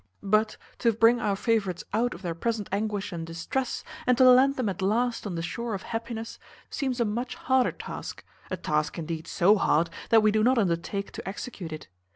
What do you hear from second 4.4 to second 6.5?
them at last on the shore of happiness,